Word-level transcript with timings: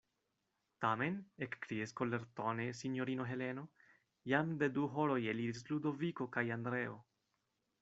Tamen, 0.85 1.19
ekkriis 1.47 1.93
kolertone 1.99 2.65
sinjorino 2.79 3.29
Heleno, 3.33 3.67
jam 4.33 4.57
de 4.65 4.73
du 4.79 4.89
horoj 4.97 5.21
eliris 5.35 5.63
Ludoviko 5.71 6.31
kaj 6.39 6.49
Andreo. 6.59 6.99